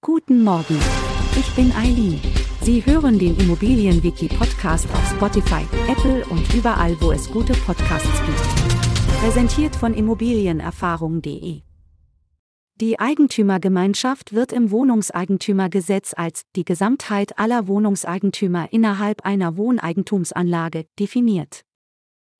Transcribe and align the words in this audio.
Guten 0.00 0.44
Morgen. 0.44 0.78
Ich 1.36 1.52
bin 1.56 1.72
Eileen. 1.72 2.20
Sie 2.62 2.86
hören 2.86 3.18
den 3.18 3.36
Immobilienwiki-Podcast 3.36 4.86
auf 4.92 5.10
Spotify, 5.10 5.66
Apple 5.88 6.24
und 6.26 6.54
überall, 6.54 6.96
wo 7.00 7.10
es 7.10 7.28
gute 7.28 7.52
Podcasts 7.52 8.22
gibt. 8.24 9.20
Präsentiert 9.20 9.74
von 9.74 9.94
Immobilienerfahrung.de. 9.94 11.62
Die 12.76 13.00
Eigentümergemeinschaft 13.00 14.32
wird 14.32 14.52
im 14.52 14.70
Wohnungseigentümergesetz 14.70 16.14
als 16.16 16.42
die 16.54 16.64
Gesamtheit 16.64 17.36
aller 17.36 17.66
Wohnungseigentümer 17.66 18.72
innerhalb 18.72 19.26
einer 19.26 19.56
Wohneigentumsanlage 19.56 20.86
definiert. 21.00 21.64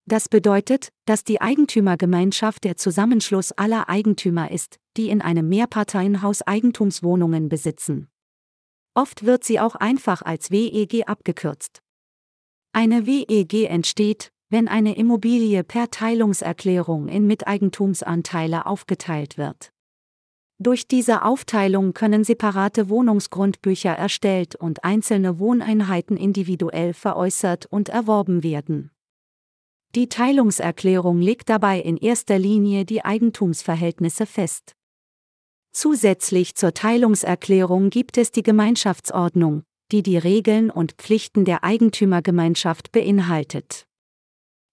Das 0.09 0.31
bedeutet, 0.31 0.89
dass 1.05 1.23
die 1.23 1.43
Eigentümergemeinschaft 1.43 2.65
der 2.65 2.79
Zusammenschluss 2.79 3.53
aller 3.53 3.91
Eigentümer 3.91 4.51
ist, 4.51 4.79
die 4.97 5.11
in 5.11 5.21
einem 5.21 5.51
Mehrparteienhaus 5.51 6.41
Eigentumswohnungen 6.41 7.51
besitzen. 7.51 8.09
Oft 8.95 9.27
wird 9.27 9.45
sie 9.45 9.61
auch 9.61 9.75
einfach 9.75 10.23
als 10.23 10.51
WEG 10.51 11.07
abgekürzt. 11.07 11.83
Eine 12.73 13.07
WEG 13.07 13.69
entsteht, 13.69 14.33
wenn 14.49 14.67
eine 14.67 14.97
Immobilie 14.97 15.63
per 15.63 15.91
Teilungserklärung 15.91 17.09
in 17.09 17.27
Miteigentumsanteile 17.27 18.65
aufgeteilt 18.65 19.37
wird. 19.37 19.75
Durch 20.59 20.89
diese 20.89 21.23
Aufteilung 21.23 21.93
können 21.93 22.25
separate 22.25 22.89
Wohnungsgrundbücher 22.89 23.93
erstellt 23.93 24.57
und 24.57 24.85
einzelne 24.85 25.39
Wohneinheiten 25.39 26.17
individuell 26.17 26.95
veräußert 26.95 27.67
und 27.67 27.91
erworben 27.91 28.43
werden. 28.43 28.91
Die 29.99 30.09
Teilungserklärung 30.09 31.19
legt 31.19 31.49
dabei 31.49 31.81
in 31.81 31.97
erster 31.97 32.39
Linie 32.39 32.85
die 32.85 33.05
Eigentumsverhältnisse 33.05 34.27
fest. 34.27 34.77
Zusätzlich 35.73 36.55
zur 36.55 36.73
Teilungserklärung 36.73 37.91
gibt 37.91 38.17
es 38.17 38.31
die 38.31 38.45
Gemeinschaftsordnung, 38.45 39.65
die 39.91 40.05
die 40.05 40.17
Regeln 40.17 40.71
und 40.71 40.93
Pflichten 40.93 41.45
der 41.45 41.65
Eigentümergemeinschaft 41.65 42.93
beinhaltet. 42.93 43.89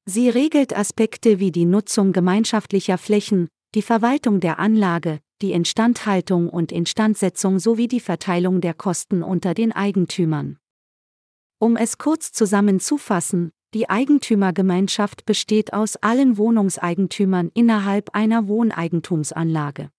Sie 0.06 0.30
regelt 0.30 0.78
Aspekte 0.78 1.40
wie 1.40 1.52
die 1.52 1.66
Nutzung 1.66 2.14
gemeinschaftlicher 2.14 3.00
Flächen, 3.00 3.48
die 3.74 3.82
Verwaltung 3.82 4.42
der 4.42 4.60
Anlage, 4.60 5.22
die 5.42 5.54
Instandhaltung 5.54 6.50
und 6.50 6.72
Instandsetzung 6.72 7.58
sowie 7.58 7.88
die 7.88 8.00
Verteilung 8.00 8.62
der 8.62 8.76
Kosten 8.76 9.24
unter 9.24 9.56
den 9.56 9.72
Eigentümern. 9.72 10.60
Um 11.58 11.78
es 11.78 11.98
kurz 11.98 12.32
zusammenzufassen, 12.32 13.50
die 13.76 13.90
Eigentümergemeinschaft 13.90 15.26
besteht 15.26 15.74
aus 15.74 15.98
allen 15.98 16.38
Wohnungseigentümern 16.38 17.52
innerhalb 17.54 18.16
einer 18.16 18.48
Wohneigentumsanlage. 18.48 19.92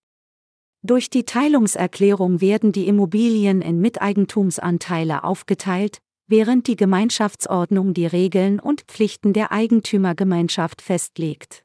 Durch 0.82 1.10
die 1.10 1.24
Teilungserklärung 1.24 2.40
werden 2.40 2.72
die 2.72 2.88
Immobilien 2.88 3.60
in 3.60 3.78
Miteigentumsanteile 3.82 5.24
aufgeteilt, 5.24 5.98
während 6.26 6.68
die 6.68 6.76
Gemeinschaftsordnung 6.76 7.92
die 7.92 8.06
Regeln 8.06 8.60
und 8.60 8.80
Pflichten 8.88 9.34
der 9.34 9.52
Eigentümergemeinschaft 9.52 10.80
festlegt. 10.80 11.62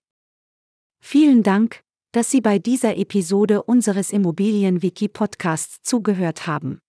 Vielen 1.00 1.44
Dank, 1.44 1.82
dass 2.12 2.30
Sie 2.30 2.42
bei 2.42 2.60
dieser 2.60 2.98
Episode 2.98 3.64
unseres 3.64 4.12
Immobilienwiki-Podcasts 4.12 5.82
zugehört 5.82 6.46
haben. 6.46 6.80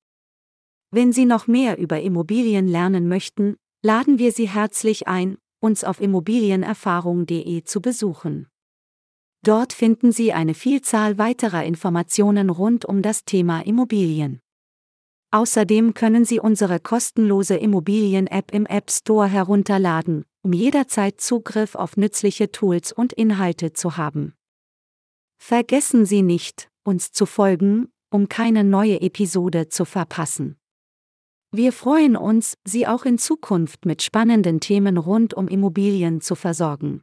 Wenn 0.91 1.13
Sie 1.13 1.27
noch 1.27 1.47
mehr 1.47 1.79
über 1.79 2.01
Immobilien 2.01 2.67
lernen 2.67 3.07
möchten, 3.07 3.57
laden 3.83 4.19
wir 4.19 4.33
Sie 4.33 4.49
herzlich 4.49 5.09
ein, 5.09 5.39
uns 5.61 5.85
auf 5.85 6.01
immobilienerfahrung.de 6.01 7.65
zu 7.65 7.81
besuchen. 7.81 8.49
Dort 9.45 9.73
finden 9.73 10.13
Sie 10.13 10.33
eine 10.33 10.55
Vielzahl 10.55 11.19
weiterer 11.19 11.65
Informationen 11.65 12.49
rund 12.49 12.85
um 12.85 13.03
das 13.03 13.25
Thema 13.25 13.61
Immobilien. 13.67 14.41
Außerdem 15.33 15.95
können 15.95 16.25
Sie 16.25 16.39
unsere 16.39 16.79
kostenlose 16.79 17.57
Immobilien-App 17.57 18.53
im 18.53 18.67
App 18.67 18.91
Store 18.91 19.27
herunterladen, 19.27 20.25
um 20.43 20.53
jederzeit 20.53 21.21
Zugriff 21.21 21.75
auf 21.75 21.97
nützliche 21.97 22.53
Tools 22.53 22.93
und 22.93 23.13
Inhalte 23.13 23.73
zu 23.73 23.97
haben. 23.97 24.35
Vergessen 25.39 26.07
Sie 26.07 26.23
nicht, 26.23 26.71
uns 26.85 27.11
zu 27.11 27.27
folgen, 27.27 27.89
um 28.11 28.29
keine 28.29 28.63
neue 28.63 29.01
Episode 29.01 29.69
zu 29.69 29.85
verpassen. 29.85 30.57
Wir 31.55 31.75
freuen 31.75 32.17
uns, 32.17 32.57
Sie 32.65 32.87
auch 32.87 33.05
in 33.05 33.19
Zukunft 33.19 33.85
mit 33.85 34.03
spannenden 34.03 34.59
Themen 34.61 34.97
rund 34.97 35.35
um 35.35 35.49
Immobilien 35.49 36.23
zu 36.23 36.35
versorgen. 36.35 37.03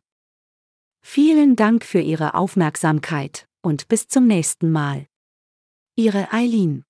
Vielen 1.02 1.56
Dank 1.56 1.86
für 1.86 2.00
Ihre 2.00 2.34
Aufmerksamkeit 2.34 3.48
und 3.62 3.88
bis 3.90 4.08
zum 4.08 4.26
nächsten 4.26 4.72
Mal. 4.72 5.06
Ihre 5.96 6.34
Eileen 6.34 6.84